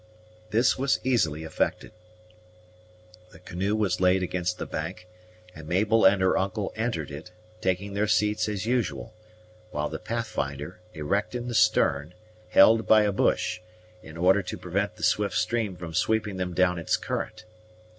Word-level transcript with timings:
This 0.49 0.79
was 0.79 0.99
easily 1.03 1.43
effected. 1.43 1.91
The 3.29 3.37
canoe 3.37 3.75
was 3.75 4.01
laid 4.01 4.23
against 4.23 4.57
the 4.57 4.65
bank, 4.65 5.05
and 5.53 5.67
Mabel 5.67 6.05
and 6.05 6.23
her 6.23 6.39
uncle 6.39 6.73
entered 6.75 7.11
it, 7.11 7.31
taking 7.61 7.93
their 7.93 8.07
seats 8.07 8.49
as 8.49 8.65
usual; 8.65 9.13
while 9.69 9.89
the 9.89 9.99
Pathfinder, 9.99 10.79
erect 10.95 11.35
in 11.35 11.47
the 11.47 11.53
stern, 11.53 12.15
held 12.49 12.87
by 12.87 13.03
a 13.03 13.11
bush, 13.11 13.61
in 14.01 14.17
order 14.17 14.41
to 14.41 14.57
prevent 14.57 14.95
the 14.95 15.03
swift 15.03 15.35
stream 15.35 15.75
from 15.77 15.93
sweeping 15.93 16.37
them 16.37 16.55
down 16.55 16.79
its 16.79 16.97
current. 16.97 17.45